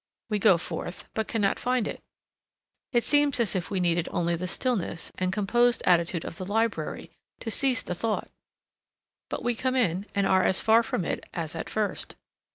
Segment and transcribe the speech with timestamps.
[0.31, 2.01] We go forth, but cannot find it.
[2.91, 7.11] It seems as if we needed only the stillness and composed attitude of the library
[7.41, 8.31] to seize the thought.
[9.29, 12.15] But we come in, and are as far from it as at first.